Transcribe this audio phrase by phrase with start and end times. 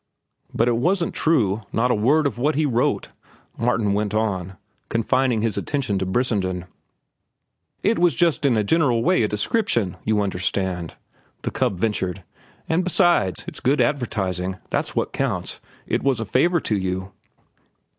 [0.51, 3.09] "But it wasn't true, not a word of what he wrote,"
[3.55, 4.57] Martin went on,
[4.89, 6.65] confining his attention to Brissenden.
[7.83, 10.95] "It was just in a general way a description, you understand,"
[11.43, 12.23] the cub ventured,
[12.67, 14.57] "and besides, it's good advertising.
[14.71, 15.59] That's what counts.
[15.85, 17.11] It was a favor to you."